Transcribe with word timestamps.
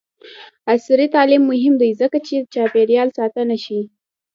عصري 0.71 1.05
تعلیم 1.15 1.43
مهم 1.51 1.73
دی 1.81 1.89
ځکه 2.01 2.17
چې 2.27 2.35
چاپیریال 2.53 3.09
ساتنه 3.17 3.55
ښيي. 3.63 3.83